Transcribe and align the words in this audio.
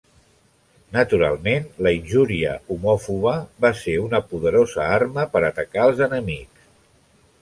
Naturalment 0.95 1.67
la 1.87 1.91
injúria 1.97 2.55
homòfoba 2.75 3.35
va 3.67 3.71
ser 3.83 3.95
una 4.07 4.23
poderosa 4.33 4.83
arma 4.97 5.27
per 5.37 5.43
atacar 5.51 5.85
als 5.89 6.03
enemics. 6.11 6.65